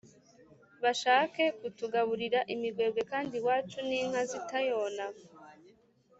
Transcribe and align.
bashake 0.83 1.43
kutugaburira 1.59 2.39
imigwegwe 2.53 3.01
kandi 3.11 3.33
iwacu 3.39 3.77
n'inka 3.87 4.21
zitayona" 4.31 5.05